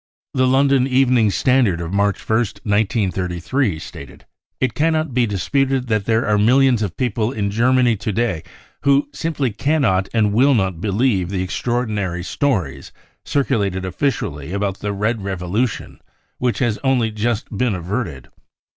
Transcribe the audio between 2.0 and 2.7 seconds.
ist,